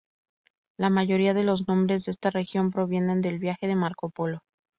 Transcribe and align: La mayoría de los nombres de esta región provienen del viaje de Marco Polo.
La 0.79 0.89
mayoría 0.89 1.35
de 1.35 1.43
los 1.43 1.67
nombres 1.67 2.05
de 2.05 2.11
esta 2.11 2.31
región 2.31 2.71
provienen 2.71 3.21
del 3.21 3.37
viaje 3.37 3.67
de 3.67 3.75
Marco 3.75 4.09
Polo. 4.09 4.39